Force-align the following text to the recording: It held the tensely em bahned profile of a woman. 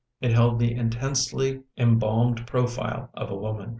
It 0.19 0.33
held 0.33 0.57
the 0.57 0.73
tensely 0.89 1.61
em 1.77 1.99
bahned 1.99 2.47
profile 2.47 3.11
of 3.13 3.29
a 3.29 3.35
woman. 3.37 3.69